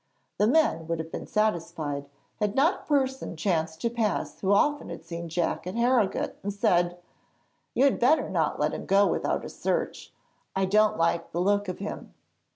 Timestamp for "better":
7.99-8.27